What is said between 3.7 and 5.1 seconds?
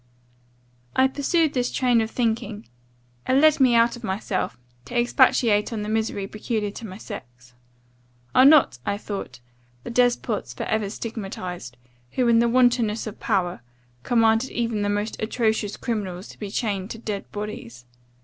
out of myself, to